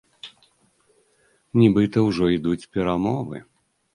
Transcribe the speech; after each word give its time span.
Нібыта, 1.61 1.97
ужо 2.11 2.31
ідуць 2.37 2.69
перамовы. 2.77 3.45